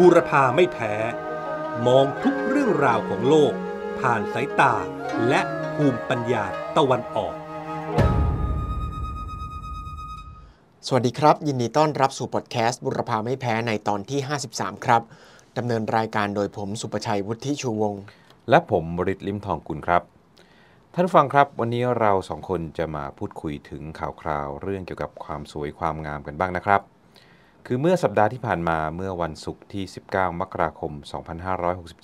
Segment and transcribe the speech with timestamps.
[0.00, 0.94] บูรพาไม่แพ้
[1.86, 3.52] มองทุกเรื่องราวของโลก
[4.00, 4.74] ผ่านสายตา
[5.28, 5.40] และ
[5.74, 6.44] ภูมิปัญญา
[6.76, 7.34] ตะวันออก
[10.86, 14.20] สวัสดีครับ ยินดีต้อนรับสู่พอดแคสต์บุรพาไม่แพ้ในตอนที่
[14.52, 15.02] 53 ครับ
[15.56, 18.02] ดำเนินรายการโดยผมสุประชัยวุฒิชูวงศ์
[18.50, 20.02] และผมบริษลิมทองกุลครับ
[20.94, 26.82] ท่านผู้ฟังครับวันนี้เราสองคนจะมาพูดคุยถึงข่าวคราวเรื่องเกี่ยวกับความสวยความงามกันบ้างนะครับ
[27.68, 30.92] คือเมื่อสัปดาห์ที่ผ่านมาเมื่อวันศุกร์ที่ 19 มกราคม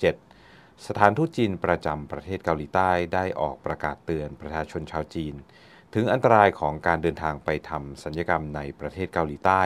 [0.07, 5.33] 2567 สถานทูตจีนประจำประเทศเกาหลีใต้ได้ออกประกาศเตือนประชาชนชาวจีน
[5.93, 9.61] ถึงอันตรายของการเดินทางไปทำสัญญกรรมในประเทศเกาหลีใต้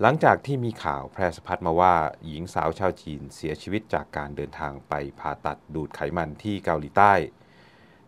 [0.00, 1.94] หลังจากที่มีข่าวแพร่สะพัดมาว่า
[2.26, 7.12] หญิงสาวชาวจีนเสียชีวิตจากการเดินทางไปผ่าตัดดูดไขมันที่เกาหลีใต้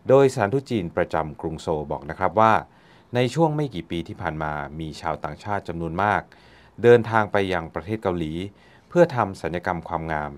[0.07, 2.53] โดยสถานทูตจีนประจำกรุงโซลบอกนะครับว่า
[3.15, 6.23] ในช่วงไม่กี่ปีที่ผ่านมามีชาวต่างชาติจำนวนมาก
[6.83, 8.33] เดินทางไปยังประเทศเกาหลี
[8.89, 10.31] เพื่อทำสัญญกรรมความงาม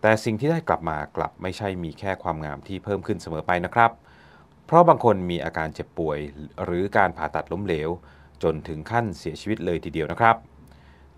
[0.00, 3.90] แต่สิ่งที่ได้กลับมากลับไม่ใช่มีแค่ความงามที่เพิ่มขึ้นเสมอไปนะครับ
[4.66, 6.18] เพราะบางคนมีอาการเจ็บป่วย
[6.64, 7.90] หรือการผ่าตัดล้มเหลว
[8.42, 10.36] จนถึงขั้นเสียชีวิตเลยทีเดียวนะครับ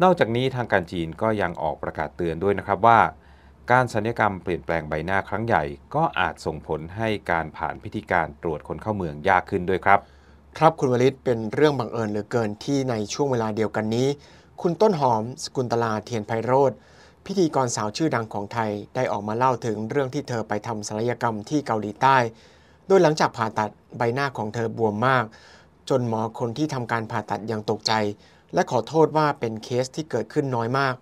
[0.03, 3.00] นอกจากนี้ทางการจีนก็ยังออกประกาศเตือนด้วยนะครับว่า
[3.72, 10.00] การสัญญกรรมเปลี่ยนแปลงใบหน้าครั้งใหญ่ ก็อาจส่งผลให้การผ่านพิธีการตรวจคนเข้าเมืองยากขึ้นด้วยครับ
[10.58, 14.08] ครับคุณวลิตเป็นเรื่องบังเอิญเหลือเกินที่ในช่วงเวลาเดียวกันนี้
[14.64, 16.72] คุณต้นหอม สกุลตลาเทียนไพโรธ
[17.27, 22.16] พิธีกรสาวชื่อดังของไทยได้ออกมาเล่าถึงเรื่องที่เธอไปทำศัลยกรรมที่เกาหลีใต้
[22.86, 25.25] โดยหลังจากผ่าตัดใบหน้าของเธอบวมมาก
[25.88, 27.92] จนหมอคนที่ทำการผ่าตัดยังตกใจ
[28.55, 30.94] และขอโทษว่าเป็นเคสที่เกิดขึ้นน้อยมาก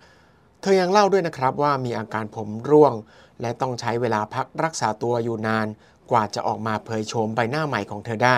[0.61, 2.93] เธอยังเล่าด้วยนะครับว่ามีอาการผมร่วง
[3.41, 5.67] และต้องใช้เวลาพักรักษาตัวอยู่นาน
[6.11, 8.37] กว่าจะออกมาเผยโฉมใบหน้าใหม่ของเธอได้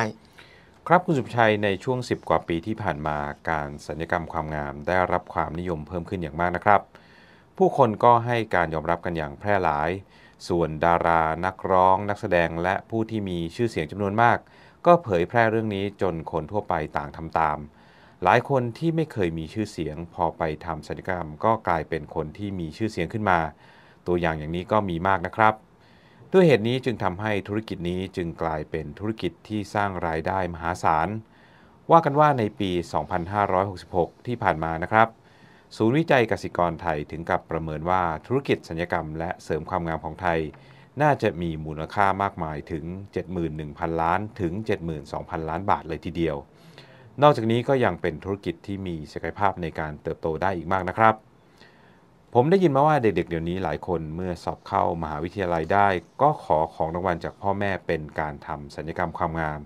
[0.87, 3.17] ครับคุณสุภชัยในช่วง 10 กว่าปีที่ผ่านมา
[3.49, 6.81] การสัญญกรรมความงามได้รับความนิยมเพิ่มขึ้นอย่างมากนะครับ
[7.57, 9.89] ผู้คนก็ให้การยอมรับกันอย่างแพร่หลาย
[10.47, 14.37] ส่วนดารานักร้อง นักแสดงและผู้ที่มีชื่อเสียงจำนวนมาก
[14.85, 17.57] ก็เผยแพร่เรื่องนี้จนคนทั่วไปต่างทำตาม
[18.23, 23.39] หลายคนที่ไม่เคยมีชื่อเสียง พอไปทำศัลยกรรม ก็กลายเป็นคนที่มีชื่อเสียงขึ้นมา
[24.07, 25.53] ตัวอย่างอย่างนี้ก็มีมากนะครับ
[26.33, 31.09] ด้วยเหตุนี้จึงทำให้ธุรกิจนี้จึงกลายเป็นธุรกิจที่สร้างรายได้มหาศาล
[31.91, 32.71] ว่ากันว่าในปี
[33.49, 35.07] 2566 ที่ผ่านมานะครับ
[35.77, 40.39] ศูนย์วิจัยกสิกรไทยถึงกับประเมินว่าธุรกิจสัญญกรรมและเสริมความงามของไทย
[41.01, 42.85] น่าจะมีมูลค่ามากมายถึง
[43.43, 44.53] 71,000 ล้านถึง
[45.01, 46.35] 72,000 ล้านบาทเลยทีเดียว
[47.21, 51.30] นอกจากนี้ก็ยังเป็นธุรกิจที่มีศักยภาพในการเติบโตได้อีกมากนะครับ
[52.35, 55.87] ผมได้ยินมาว่าเด็กๆเดี๋ยวนี้หลายคนเมื่อสอบเข้ามหาวิทยาลัยได้
[56.21, 59.59] ก็ขอของรางวัลจากพ่อแม่เป็นการทำสัญญกรรมความงาม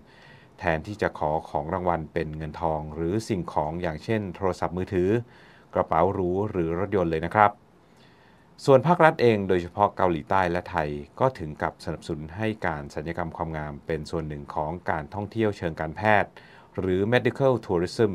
[0.59, 5.09] แทนที่จะขอของรางวัลเป็นเงินทอง หรือสิ่งของอย่างเช่น โทรศัพท์มือถือ
[5.73, 7.51] กระเป๋าหรูหรือรถยนต์เลยนะครับ
[8.65, 10.89] ส่วนภาครัฐเองโดยเฉพาะเกาหลีใต้และไทย
[11.19, 16.29] ก็ถึงกับสนับสนุนให้การสัญญกรรมความงาม เป็นส่วนหนึ่งของการท่องเที่ยวเชิงการแพทย์
[16.79, 18.13] หรือ medical tourism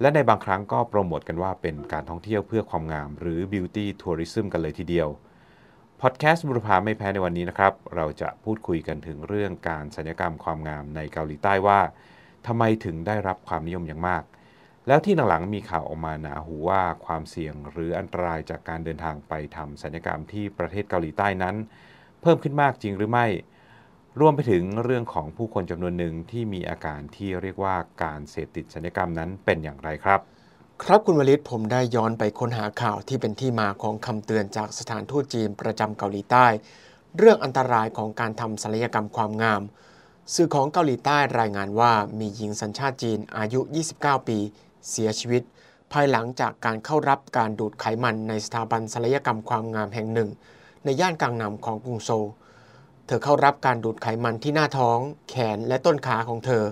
[0.00, 5.08] และในบางครั้งก็โปรโมทกันว่าเป็นการท่องเที่ยวเพื่อความงาม หรือ beauty tourism กันเลยทีเดียว
[6.00, 11.80] พอดแคสต์บุรพาไม่แพ้ในวันนี้นะครับ เราจะพูดคุยกันถึงเรื่องการสัญญกรรมความงามในเกาหลีใต้ว่า
[12.46, 14.22] ทำไมถึงได้รับความนิยมอย่างมาก
[14.86, 21.56] แล้วที่หลังๆมีข่าวออกมาหนาหูว่าความเสี่ยงหรืออันตรายจากการเดินทางไปทำสัญญกรรมที่ประเทศเกาหลีใต้นั้น
[22.22, 23.26] เพิ่มขึ้นมากจริงหรือไม่
[24.20, 30.20] รวมไปถึงเรื่องของผู้คนจำนวนหนึ่งที่มีอาการที่เรียกว่าการเสพติดสัญญกรรมนั้นเป็นอย่างไรครับ
[30.82, 36.46] ครับคุณวลิตผมได้ย้อนไปค้นหาข่าวที่เป็นที่มาของคำเตือนจากสถานทูตจีนประจำเกาหลีใต้
[37.18, 39.62] เรื่องอันตรายของการทำศัลยกรรมความงาม
[40.34, 43.60] สื่อของเกาหลีใต้รายงานว่ามีหญิงสัญชาติจีนอายุ
[43.94, 44.38] 29 ปี
[44.90, 45.42] เสียชีวิต
[45.92, 50.30] ภายหลังจากการเข้ารับการดูดไขมันในสถาบันศัลยกรรมความงามแห่งหนึ่ง
[50.84, 52.28] ในย่านกลางนำของกรุงโซล
[53.12, 56.64] ธอเข้ารับการดูดไขมันที่หน้าท้อง แขนและต้นขาของเธอ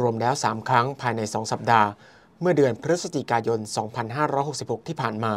[0.00, 1.88] รวมแล้ว 3 ครั้งภายใน 2 สัปดาห์
[2.40, 3.60] เมื่อเดือนพฤศจิกายน
[4.24, 5.34] 2566 ที่ผ่านมา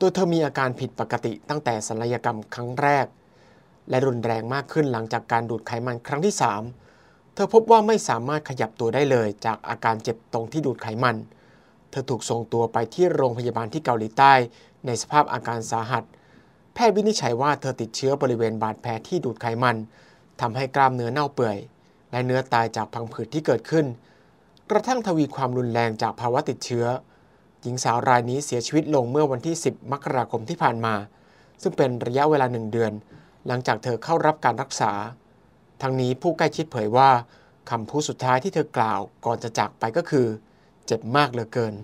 [0.00, 3.06] ตัวเธอมีอาการผิดปกติตั้งแต่ศัลยกรรมครั้งแรก
[3.90, 6.34] และรุนแรงมากขึ้นหลังจากการดูดไขมันครั้งที่
[6.84, 11.16] 3 เธอพบว่าไม่สามารถขยับตัวได้เลยจากอาการเจ็บตรงที่ดูดไขมัน
[11.90, 14.32] เธอถูกส่งตัวไปที่โรงพยาบาลที่เกาหลีใต้
[14.86, 16.04] ในสภาพอาการสาหัส
[16.88, 19.76] ทย์วินิจฉัยว่าเธอติดเชื้อบริเวณบาดแผลที่ดูดไขมัน
[20.40, 21.58] ทำให้กล้ามเนื้อเน่าเปื่อย
[22.10, 23.86] และเนื้อตายจากพังผืดที่เกิดขึ้น
[24.70, 26.86] กระทั่งทวีความรุนแรงจากภาวะติดเชื้อ
[27.62, 30.94] หญิงสาวรายนี้เสียชีวิตลงเมื่อวันที่ 10 มกราคมที่ผ่านมา
[31.62, 32.92] ซึ่งเป็นระยะเวลาหนึ่งเดือน
[33.46, 34.92] หลังจากเธอเข้ารับการรักษา
[35.82, 37.10] ทั้งนี้ผู้ใกล้ชิดเผยว่า
[37.70, 40.26] คำพูดสุดท้ายที่เธอกล่าวก่อนจะจากไปก็คือ
[40.86, 41.74] เจ็บมากเหลือเกิน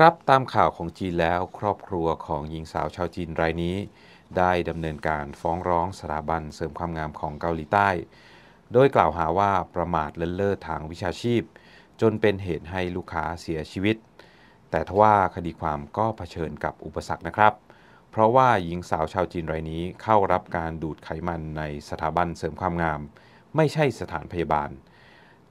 [0.00, 3.76] ครับตามข่าวของจีนแล้วครอบครัวของหญิงสาวชาวจีนรายนี้
[4.38, 7.88] ได้ดำเนินการฟ้องร้องสถาบันเสริมความงามของเกาหลีใต้
[8.72, 11.42] โดยกล่าวหาว่าประมาทเลินเล่อทางวิชาชีพ
[12.00, 13.96] จนเป็นเหตุให้ลูกค้าเสียชีวิต
[14.70, 17.52] แต่ทว่าคดีความก็เผชิญกับอุปสรรคนะครับ
[18.10, 23.00] เพราะว่าหญิงสาวชาวจีนรายนี้เข้ารับการดูดไขมันในสถาบันเสริมความงาม
[23.56, 24.70] ไม่ใช่สถานพยาบาล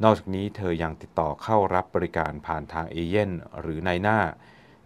[0.04, 4.20] นอกจากนี้เธอยังติดต่อเข้ารับบริการผ่านทางเอเย่นหรือนายหน้า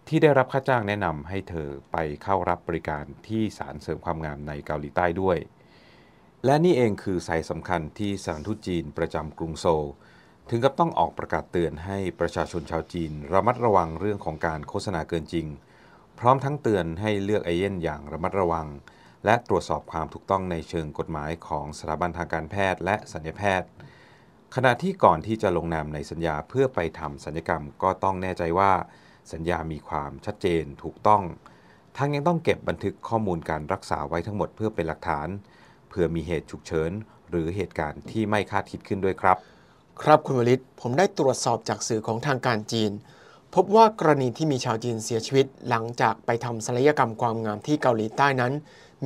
[0.08, 5.38] ที่ได้รับค่าจ้างแนะนำให้เธอไปเข้ารับบริการที่สารเสริมความงามในเกาหลีใต้ด้วย
[6.44, 9.88] และนี่เองคือสายสำคัญที่สถานทูตจีนประจำกรุงโซล
[10.50, 15.46] ถึงกับต้องออกประกาศเตือนให้ประชาชนชาวจีน ระมัดระวังเรื่องของการโฆษณาเกินจริง
[16.18, 18.66] พร้อมทั้งเตือนให้เลือกเอเย่นอย่างระมัดระวัง
[19.24, 23.68] และตรวจสอบความถูกต้องในเชิงกฎหมายของสถาบันทางการแพทย์และสัญญแพทย์
[24.56, 28.72] ขณะที่ก่อนที่จะลงนามในสัญญาเพื่อไปทำสัญญกรรมก็ต้องแน่ใจว่า
[29.32, 31.22] สัญญามีความชัดเจนถูกต้อง
[31.96, 35.28] ทั้งยังต้องเก็บบันทึกข้อมูลการรักษาไว้ทั้งหมดเพื่อเป็นหลักฐาน
[35.90, 36.90] เพื่อมีเหตุฉุกเฉิน
[37.30, 39.36] หรือเหตุการณ์ที่ไม่คาดคิดขึ้นด้วยครับ
[40.02, 42.92] ครับคุณวลิตผมได้ตรวจสอบจากสื่อของทางการจีน
[43.54, 48.52] พบว่ากรณีที่มีชาวจีนเสียชีวิต หลังจากไปทำศัลยกรรมความงามที่เกาหลีใต้นั้น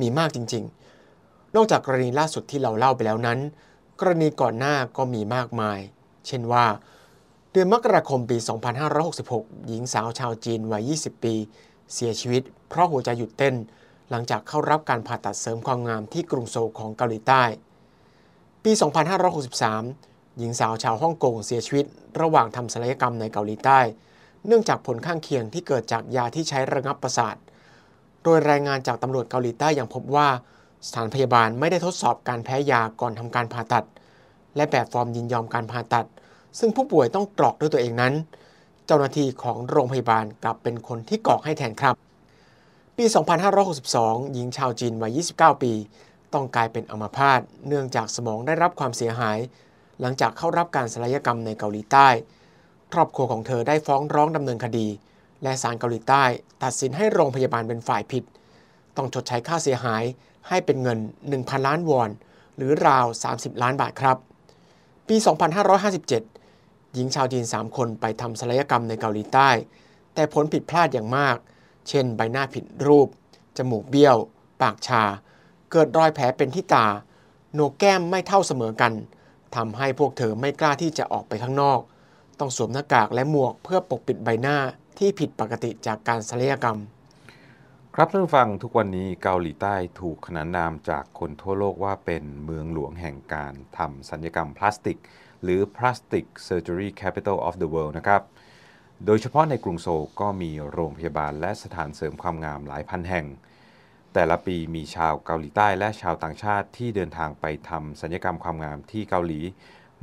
[0.01, 0.63] มีมากจริง
[1.09, 3.39] ๆ นอกจากกรณีล่าสุดที่เราเล่าไปแล้วนั้น
[3.99, 5.79] กรณีก่อนหน้าก็มีมากมาย
[6.27, 6.65] เช่นว่า
[7.51, 8.37] เดือนมกราคมปี
[9.01, 11.35] 2566 หญิงสาวชาวจีนวัย 20 ปี
[11.93, 13.55] เสียชีวิต เพราะหัวใจหยุดเต้น
[14.09, 17.43] หลังจากเข้ารับการผ่าตัดเสริมความงามที่กรุงโซลของเกาหลีใต้
[18.63, 18.71] ปี
[19.55, 21.85] 2563 หญิงสาวชาวฮ่องกงเสียชีวิต
[22.21, 23.79] ระหว่างทำศัลยกรรมในเกาหลีใต้
[24.47, 27.35] เนื่องจากผลข้างเคียงที่เกิดจากยาที่ใช้ระงับประสาท
[28.23, 30.27] โดยรายงานจากตำรวจเกาหลีใต้ยังพบว่า
[30.87, 33.85] สถานพยาบาลไม่ได้ทดสอบการแพ้ยาก่อนทำการผ่าตัด
[34.55, 36.07] และแบบฟอร์มยินยอมการผ่าตัด
[36.59, 38.13] ซึ่งผู้ป่วยต้องกรอกด้วยตัวเองนั้น
[38.85, 41.95] เจ้าหน้าที่ของโรงพยาบาลกลับเป็นคนที่กรอกให้แทนครับ
[42.97, 43.05] ปี
[43.69, 45.73] 2562 หญิงชาวจีนวัย 29 ปี
[46.33, 49.37] ต้องกลายเป็นอัมพาตเนื่องจากสมองได้รับความเสียหาย
[50.01, 52.07] หลังจากเข้ารับการศัลยกรรมในเกาหลีใต้
[52.93, 54.87] ครอบครัวของเธอได้ฟ้องร้องดำเนินคดี
[55.43, 56.23] และศาลเกาหลีใต้
[56.63, 58.23] ตัดสินให้โรงพยาบาลเป็นฝ่ายผิด
[58.97, 60.03] ต้องชดใช้ค่าเสียหาย
[60.47, 60.99] ให้เป็นเงิน
[61.31, 62.09] 1,000 ล้านวอน
[62.55, 64.17] หรือราว 30 ล้านบาทครับ
[65.07, 65.15] ปี
[65.85, 69.49] 2557 หญิงชาวจีน 3 คนไปทำศัลยกรรมในเกาหลีใต้
[70.13, 71.37] แต่ผลผิดพลาดอย่างมาก
[71.89, 73.07] เช่นใบหน้าผิดรูป
[73.57, 74.17] จมูกเบี้ยว
[74.61, 75.03] ปากชา
[75.71, 76.87] เกิดรอยแผลเป็นที่ตา
[77.53, 78.93] โหนกแก้มไม่เท่าเสมอกัน
[79.55, 81.79] ทำให้พวกเธอไม่กล้าที่จะออกไปข้างนอก
[82.39, 84.57] ต้องสวมหน้ากากและหมวกเพื่อปกปิดใบหน้า
[84.97, 86.77] ที่ผิดปกติจากการศัลยกรรม
[87.97, 94.99] ครับท่านฟังทุกวันนี้เกาหลีใต้ถูกขนานนามจากคนทั่วโลกว่าเป็นเมืองหลวงแห่งการทำสัญญกรรมพลาสติก
[95.43, 98.21] หรือ Plastic Surgery Capital of the World นะครับ
[99.05, 103.25] โดยเฉพาะในกรุงโซลก็มีโรงพยาบาลและสถานเสริมความงามหลายพันแห่ง
[104.13, 109.39] แต่ละปีมีชาวเกาหลีใต้และชาวต่างชาติที่เดินทางไปทำสัญญกรรมความงามที่เกาหลี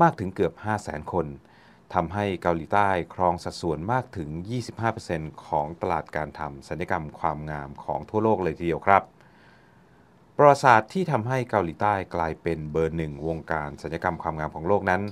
[0.02, 1.26] มากถึงเกือบ 5 0 0 0 0 0 คน
[1.94, 4.28] ทำให้เกาหลีใต้ครองสัดส่วนมากถึง
[4.88, 9.02] 25%ของตลาดการทำศัลยกรรมความงามของทั่วโลกเลยทีเดียวครับ
[10.36, 15.02] ประวัติศาสตร์ที่ทำให้เกาหลีใต้กลายเป็นเบอร์หนึ่งวงการศัลยกรรมความงามของโลกนั้น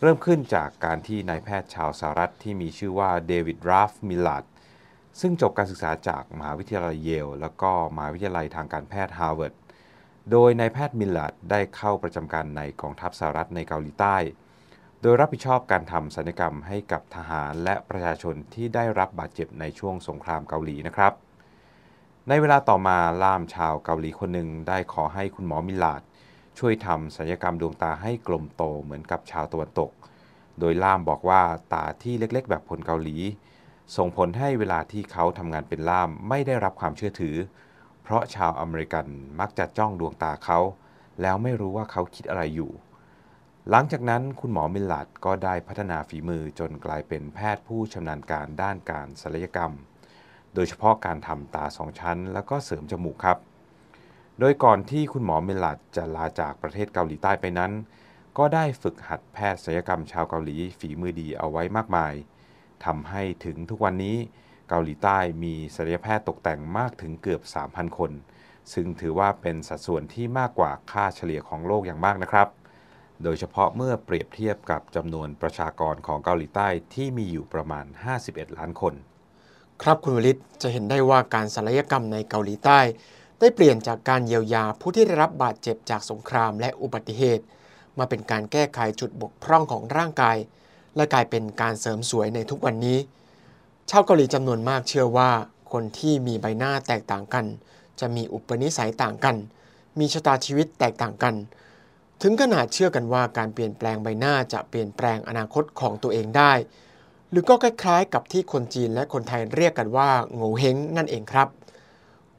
[0.00, 4.44] เริ่มขึ้นจากการที่นายแพทย์ชาวสหรัฐที่มีชื่อว่าเดวิดราล์ฟมิลลาร์ด
[5.20, 9.54] ซึ่งจบการศึกษาจากมหาวิทยาลัยเยล แล้วก็มหาวิทยาลัยทางการแพทย์ฮาร์วาร์ด
[10.30, 14.16] โดยนายแพทย์มิลลัดได้เข้าประจำการในกองทัพสหรัฐในเกาหลีใต้
[15.06, 21.12] โดยรับผิดชอบการทำศัลยกรรมให้กับทหารและประชาชนที่ได้รับบาดเจ็บในช่วงสงครามเกาหลีนะครับ
[22.28, 26.02] ในเวลาต่อมาล่ามชาวเกาหลีคนหนึ่งได้ขอให้คุณหมอมิลาด
[26.58, 29.90] ช่วยทำศัลยกรรมดวงตาให้กลมโตเหมือนกับชาวตะวันตก
[30.58, 31.42] โดยล่ามบอกว่า
[31.72, 33.16] ตาที่เล็กๆ แบบคนเกาหลี
[33.96, 37.36] ส่งผลให้เวลาที่เขาทำงานเป็นล่ามไม่ได้รับความเชื่อถือ
[38.02, 39.06] เพราะชาวอเมริกัน
[39.40, 40.58] มักจะจ้องดวงตาเขา
[41.20, 42.72] แล้วไม่รู้ว่าเขาคิดอะไรอยู่
[43.70, 49.72] หลังจากนั้นคุณหมอมิลลัดก็ได้พัฒนาฝีมือจนกลายเป็นแพทย์ผู้ชำนาญการด้านการศัลยกรรม
[50.54, 53.38] โดยเฉพาะการทำตาสองชั้น แล้วก็เสริมจมูกครับ
[54.38, 57.72] โดยก่อนที่คุณหมอมิลลัดจะลาจากประเทศเกาหลีใต้ไปนั้น
[58.38, 62.14] ก็ได้ฝึกหัดแพทย์ศัลยกรรมชาวเกาหลีฝีมือดีเอาไว้มากมาย
[62.84, 64.16] ทำให้ถึงทุกวันนี้
[64.68, 68.12] เกาหลีใต้มีศัลยแพทย์ตกแต่งมากถึงเกือบ 3,000 คน
[68.72, 72.50] ซึ่งถือว่าเป็นสัดส่วนที่มากกว่าค่าเฉลี่ยของโลกอย่างมากนะครับ
[73.22, 77.86] โดยเฉพาะเมื่อเปรียบเทียบกับจำนวนประชากรของเกาหลีใต้ที่มีอยู่ประมาณ
[78.20, 78.94] 51 ล้านคน
[79.82, 82.80] ครับคุณวลิตจะเห็นได้ว่าการศัลยกรรมในเกาหลีใต้
[83.40, 87.44] ได้เปลี่ยนจากการเยียวยาผู้ที่ได้รับบาดเจ็บจากสงครามและอุบัติเหตุ
[87.98, 90.36] มาเป็นการแก้ไขจุดบกพร่องของร่างกาย
[90.96, 92.98] และกลายเป็นการเสริมสวยในทุกวันนี้
[93.90, 95.30] ชาวเกาหลีจำนวนมากเชื่อว่า
[95.72, 97.44] คนที่มีใบหน้าแตกต่างกัน
[98.00, 99.36] จะมีอุปนิสัยต่างกัน
[99.98, 101.34] มีชะตาชีวิตแตกต่างกัน
[102.26, 106.52] ถึงขนาดเชื่อกันว่าการเปลี่ยนแปลงใบหน้าจะเปลี่ยนแปลงอนาคตของตัวเองได้
[107.30, 111.48] หรือก็คล้ายๆ กับที่คนจีนและคนไทยเรียกกันว่าโง่เฮงนั่นเองครับ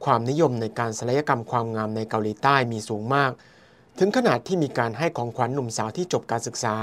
[0.04, 3.30] ความนิยมในการศัลยกรรมความงามในเกาหลีใต้มีสูงมาก
[3.98, 6.74] ถึงขนาดที่มีการให้ของขวัญหนุ่มสาวที่จบการศึกษา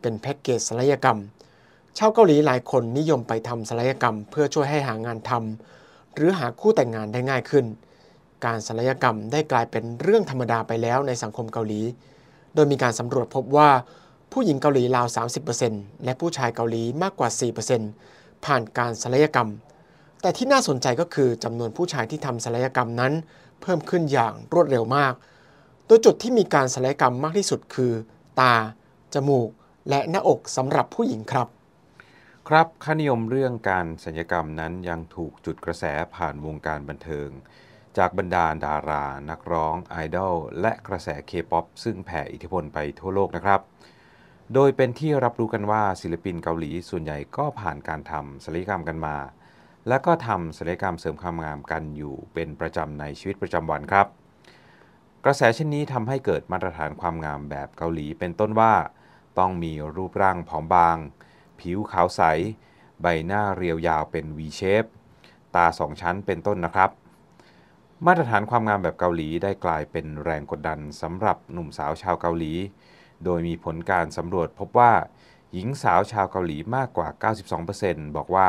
[0.00, 1.18] เป็นแพ็กเกจศัลยกรรม
[1.98, 7.64] ชาวเกาหลีหลายคนนิยมไปทำศัลยกรรม เพื่อช่วยให้หางานทำหรือหาคู่แต่งงานได้ง่ายขึ้น
[8.44, 11.82] การศัลยกรรมได้กลายเป็นเรื่องธรรมดาไปแล้วในสังคมเกาหลี
[12.56, 13.70] โดยมีการสำรวจพบว่า
[14.32, 15.06] ผู้หญิงเกาหลีราว
[15.56, 17.28] 30%และผู้ชายเกาหลีมากกว่า
[17.86, 19.48] 4%ผ่านการศัลยกรรม
[20.22, 23.12] แต่ที่น่าสนใจก็คือจำนวนผู้ชายที่ทำศัลยกรรมนั้น
[23.60, 25.14] เพิ่มขึ้นอย่างรวดเร็วมาก
[25.86, 27.92] โดยจุดที่มีการศัลยกรรมมากที่สุดคือ
[28.40, 28.54] ตา
[29.14, 29.48] จมูก
[29.88, 31.48] และหน้าอกสำหรับผู้หญิงครับ
[32.48, 35.84] ครับค่านิยมเรื่องการศัลยกรรมนั้นยังถูกจุดกระแส
[36.14, 37.28] ผ่านวงการบันเทิง
[37.96, 43.60] จากบรรดาดารา นักร้อง ไอดอล และกระแสเคป๊อปซึ่งแผ่อิทธิพลไปทั่วโลกนะครับ
[44.54, 49.16] โดยเป็นที่รับรู้กันว่าศิลปินเกาหลีส่วนใหญ่ก็ผ่านการทำศัลยกรรมกันมา
[49.88, 54.06] และก็ทำศัลยกรรมเสริมความงามกันอยู่เป็นประจำในชีวิตประจำวันครับ
[55.24, 58.74] กระแสเช่นนี้ทำให้เกิดมาตรฐานความงามแบบเกาหลีเป็นต้นว่า
[59.38, 60.96] ต้องมีรูปร่างผอมบาง
[61.60, 62.22] ผิวขาวใส
[63.02, 64.88] ใบหน้าเรียวยาวเป็น V shape
[65.54, 66.90] ตาสองชั้นเป็นต้นนะครับ
[68.04, 72.52] มาตรฐานความงามแบบเกาหลีได้กลายเป็นแรงกดดันสำหรับหนุ่มสาวชาวเกาหลี
[73.24, 74.92] โดยมีผลการสำรวจพบว่า
[75.52, 77.08] หญิงสาวชาวเกาหลีมากกว่า
[77.62, 78.48] 92%บอกว่า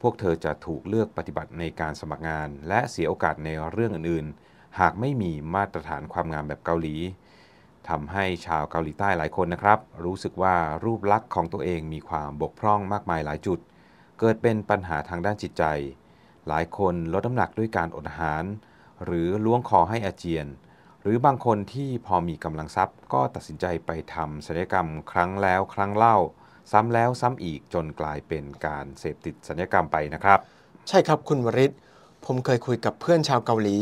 [0.00, 6.96] พวกเธอจะถูกเลือกปฏิบัติในการสมัครงาน และเสียโอกาสในเรื่องอื่น ๆ หากไม่มีมาตรฐานความงามแบบเกาหลี
[7.88, 13.58] ทำให้ชาวเกาหลีใต้หลายคนนะครับ รู้สึกว่ารูปลักษณ์ของตัวเองมีความบกพร่องมากมายหลายจุด
[14.18, 15.64] เกิดเป็นปัญหาทางด้านจิตใจ
[16.48, 18.44] หลายคนลดน้ำหนักด้วยการอดอาหาร
[19.04, 20.46] หรือล้วงคอให้อาเจียน
[21.02, 26.16] หรือบางคนที่พอมีกำลังทรัพย์ก็ตัดสินใจไปทำศัลยกรรมครั้งแล้วครั้งเล่า
[26.72, 30.38] ซ้ำแล้วซ้ำอีกจนกลายเป็นการเสพติดศัลยกรรมไปนะครับ
[30.88, 31.72] ใช่ครับคุณวริศ
[32.26, 33.76] ผมเคยคุยกับเพื่อนชาวเกาหลี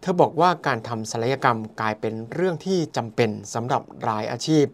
[0.00, 4.66] เธอบอกว่าการทำศัลยกรรมกลายเป็นเรื่องที่จำเป็นสำหรับหลายอาชีพ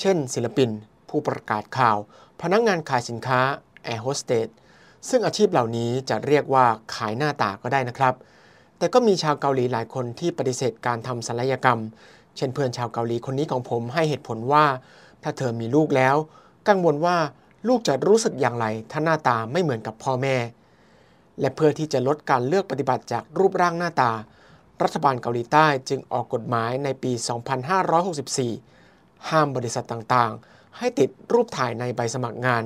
[0.00, 0.70] เช่น ศิลปิน
[1.08, 1.96] ผู้ประกาศข่าว
[2.42, 3.40] พนักงงานขายสินค้า
[3.84, 4.48] แอร์โฮสเตส
[5.08, 8.14] ซึ่งอาชีพเหล่านี้จะเรียกว่าขายหน้าตาก็ได้นะครับ
[8.78, 11.80] แต่ก็มีชาวเกาหลีหลายคนที่ปฏิเสธการทำศัลยกรรม
[12.36, 14.64] เช่นเพื่อนชาวเกาหลีคนนี้ของผมให้เหตุผลว่า
[15.22, 16.16] ถ้าเธอมีลูกแล้ว
[16.68, 17.16] กังวลว่า
[17.68, 20.36] ลูกจะรู้สึกอย่างไร ถ้าหน้าตาไม่เหมือนกับพ่อแม่
[21.40, 24.12] และเพื่อที่จะลดการเลือกปฏิบัติจากรูปร่างหน้าตา
[24.82, 27.12] รัฐบาลเกาหลีใต้จึงออกกฎหมายในปี
[28.40, 32.64] 2564 ห้ามบริษัทต่างๆ ให้ติดรูปถ่ายในใบสมัครงาน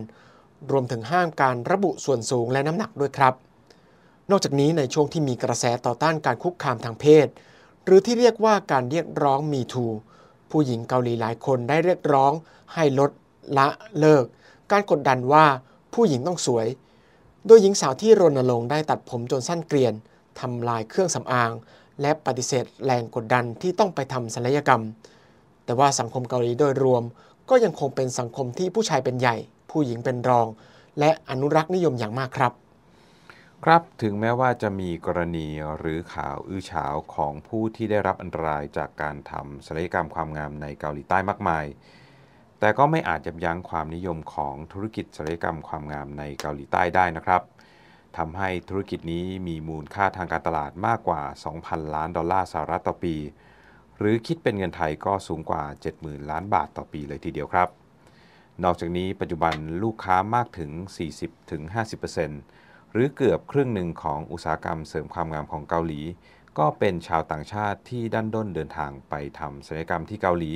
[0.71, 3.35] รวมถึงห้ามการระบุส่วนสูงและน้ำหนักด้วยครับ
[4.31, 7.27] นอกจากนี้ในช่วงที่มีกระแสต่อต้านการคุกคามทางเพศ
[7.85, 9.87] หรือที่เรียกว่าการเรียกร้องมีทู
[10.51, 12.33] ผู้หญิงเกาหลีหลายคนได้เรียกร้อง
[12.75, 13.11] ให้ลด
[13.59, 14.25] ละเลิก
[14.73, 15.45] การกดดันว่า
[15.95, 16.67] ผู้หญิงต้องสวย
[17.47, 19.95] โดยหญิงสาวที่รณรงค์ได้ตัดผมจนสั้นเกลียน
[20.41, 21.51] ทำลายเครื่องสำอาง
[22.01, 24.83] และปฏิเสธแรงกดดันที่ต้องไปทำศัลยกรรม
[25.65, 27.03] แต่ว่าสังคมเกาหลีโดยรวม
[27.51, 29.37] ก็ยังคงเป็นสังคมที่ผู้ชายเป็นใหญ่
[29.71, 30.47] ผู้หญิงเป็นรอง
[30.99, 32.53] และอนุรักษ์นิยมอย่างมากครับ
[33.67, 41.65] ครับถึงแม้ว่าจะมีกรณีหรือข่าวอื้อฉาวของผู้ที่ได้รับอันตรายจากการทำศัลยกรรมความงามในเกาหลีใต้มากมาย
[42.61, 47.43] แต่ก็ไม่อาจยับยั้งความนิยมของธุรกิจศัลยกรรมความงามในเกาหลีใต้ได้นะครับ
[48.17, 51.23] ทำให้ธุรกิจนี้มีมูลค่าทางการตลาดมากกว่า
[51.59, 53.17] 2,000 ล้านดอลลาร์สหรัฐต่อปี
[53.99, 55.63] หรือคิดเป็นเงินไทยก็สูงกว่า
[55.99, 57.69] 70,000 ล้านบาทต่อปีเลยทีเดียวครับ
[58.65, 60.71] นอกจากนี้ปัจจุบันลูกค้ามากถึง
[61.69, 66.01] 40-50% หรือเกือบครึ่งหนึ่งของอุตสาหกรรมเสริมความงามของเกาหลี
[66.59, 70.53] ก็เป็นชาวต่างชาติที่ดันด้นเดินทางไปทำศัลยกรรมที่เกาหลี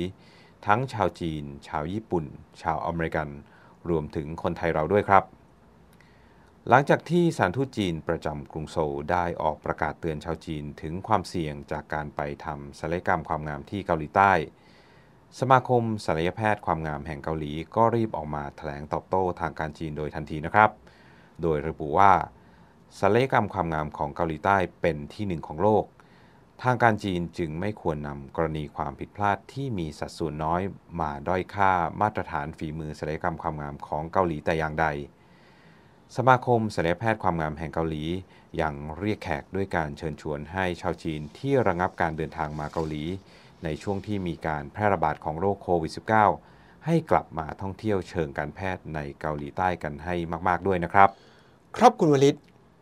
[0.67, 2.25] ทั้งชาวจีน ชาวญี่ปุ่น
[2.61, 3.27] ชาวอเมริกัน
[3.89, 5.23] รวมถึงคนไทยเราด้วยครับ
[6.69, 14.33] หลังจากที่สถารทูตจีนประจำกรุงโซลได้ออกประกาศเตือนชาวจีนถึงความเสี่ยงจากการไปทำศัลยกรรมความงามที่เกาหลีใต้
[15.39, 20.69] สมาคมศัลยแพทย์ความงามแห่งเกาหลี ก็รีบออกมาแถลงตอบโต้ทางการจีนโดยทันทีนะครับ
[21.41, 22.13] โดยระบุว่า
[22.99, 25.85] ศัลยกรรมความงามของเกาหลีใต้เป็นที่หนึ่งของโลก
[26.63, 30.61] ทางการจีนจึงไม่ควรนำกรณีความผิดพลาดที่มีสัดส่วนน้อย
[30.99, 34.87] มาด้อยค่ามาตรฐานฝีมือศัลยกรรมความงามของเกาหลีแต่อย่างใด
[36.15, 38.03] สมาคมศัลยแพทย์ความงามแห่งเกาหลี
[38.61, 43.03] ยังเรียกแขกด้วยการเชิญชวนให้ชาวจีนที่ระงับการเดินทางมาเกาหลี
[43.63, 46.56] ในช่วงที่มีการแพร่ระบาดของโรคโควิด -19
[46.87, 50.15] ให้กลับมาท่องเที่ยวเชิงการแพทย์ในเกาหลีใต้กันให้
[50.47, 51.09] มาก ๆ ด้วยนะครับ
[51.77, 52.37] ครับคุณวลิต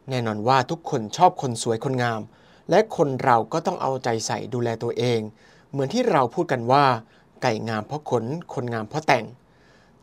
[0.09, 2.21] แน่นอนว่าทุกคนชอบคนสวยคนงาม
[2.69, 5.19] และคนเราก็ต้องเอาใจใส่ดูแลตัวเอง
[5.71, 6.85] เหมือนที่เราพูดกันว่า
[7.41, 9.25] ไก่งามเพราะขน คนงามเพราะแต่ง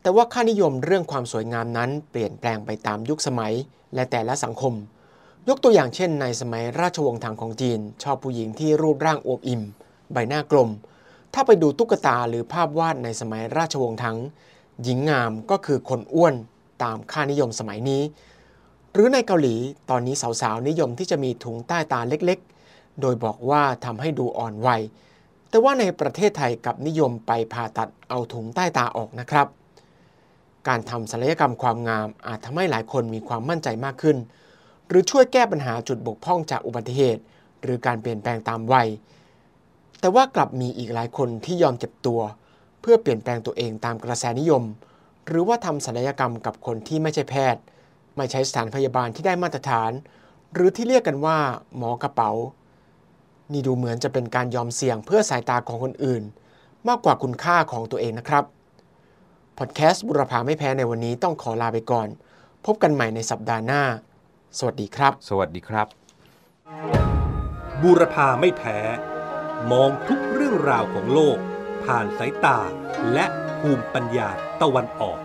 [0.02, 3.54] แต่ว่าค่านิยมเรื่องความสวยงามนั้นเปลี่ยนแปลงไปตามยุคสมัย
[3.94, 4.75] และแต่ละสังคม
[5.49, 9.62] ยกตัวอย่างเช่น ในสมัยราชวงศ์ถังของจีน ชอบผู้หญิงที่รูปร่างอวบอิ่ม
[10.12, 10.71] ใบหน้ากลม
[11.34, 14.18] ถ้าไปดูตุ๊กตาหรือภาพวาดในสมัยราชวงศ์ถัง
[14.82, 16.34] หญิงงามก็คือคนอ้วน
[16.82, 18.02] ตามค่านิยมสมัยนี้
[18.92, 19.54] หรือในเกาหลี
[19.90, 24.82] ตอนนี้สาวๆ นิยมที่จะมีถุงใต้ตาเล็กๆ โดยบอกว่าทำให้ดูอ่อนวัย
[25.48, 29.46] แต่ว่าในประเทศไทยกับนิยมไปผ่าตัดเอาถุงใต้ตาออกนะครับ
[30.68, 34.16] การทำศัลยกรรมความงามอาจทำให้หลายคนมีความมั่นใจมากขึ้น
[34.88, 37.22] หรือช่วยแก้ปัญหาจุดบกพร่องจากอุบัติเหตุ
[37.62, 38.88] หรือการเปลี่ยนแปลงตามวัย
[40.02, 42.21] แต่ว่ากลับมีอีกหลายคนที่ยอมเจ็บตัว
[42.80, 44.62] เพื่อเปลี่ยนแปลงตัวเองตามกระแสนิยม
[45.26, 47.62] หรือว่าทำศัลยกรรมกับคนที่ไม่ใช่แพทย์
[48.16, 49.90] ไม่ใช้สถานพยาบาลที่ได้มาตรฐาน
[50.52, 51.38] หรือที่เรียกกันว่า
[51.76, 52.30] หมอกระเป๋า
[53.52, 56.23] นี่ดูเหมือนจะเป็นการยอมเสี่ยงเพื่อสายตาของคนอื่น
[56.88, 58.44] มากกว่าคุณค่าของตัวเองนะครับ
[59.59, 62.09] พอดแคสต์บุรพาไม่แพ้ในวันนี้ต้องขอลาไปก่อน
[62.66, 63.82] พบกันใหม่ในสัปดาห์หน้า
[64.59, 65.87] สวัสดีครับ สวัสดีครับ
[67.82, 68.78] บูรพาไม่แพ้
[69.71, 71.38] มองทุกเรื่องราวของโลก
[71.85, 72.59] ผ่านสายตา
[73.12, 73.26] และ
[73.61, 74.28] ภูมิปัญญา
[74.62, 75.19] ตะวันออก